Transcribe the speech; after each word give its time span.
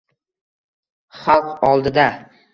Xalq 1.19 1.63
oldida 1.71 2.09